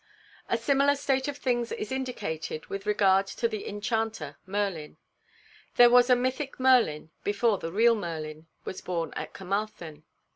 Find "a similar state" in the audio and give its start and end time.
0.49-1.27